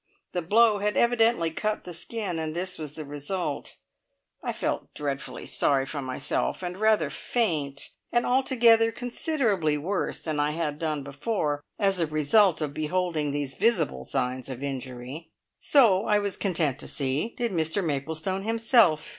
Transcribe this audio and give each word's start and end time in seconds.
The 0.31 0.41
blow 0.41 0.79
had 0.79 0.97
evidently 0.97 1.51
cut 1.51 1.83
the 1.83 1.93
skin, 1.93 2.39
and 2.39 2.55
this 2.55 2.79
was 2.79 2.95
the 2.95 3.05
result. 3.05 3.75
I 4.41 4.51
felt 4.51 4.91
dreadfully 4.95 5.45
sorry 5.45 5.85
for 5.85 6.01
myself, 6.01 6.63
and 6.63 6.75
rather 6.77 7.11
faint, 7.11 7.89
and 8.11 8.25
altogether 8.25 8.91
considerably 8.91 9.77
worse 9.77 10.23
than 10.23 10.39
I 10.39 10.53
had 10.53 10.79
done 10.79 11.03
before, 11.03 11.63
as 11.77 11.99
a 11.99 12.07
result 12.07 12.61
of 12.61 12.73
beholding 12.73 13.29
these 13.31 13.53
visible 13.53 14.03
signs 14.03 14.49
of 14.49 14.63
injury. 14.63 15.29
So, 15.59 16.05
I 16.07 16.17
was 16.17 16.35
content 16.35 16.79
to 16.79 16.87
see, 16.87 17.35
did 17.37 17.51
Mr 17.51 17.83
Maplestone 17.85 18.41
himself. 18.41 19.07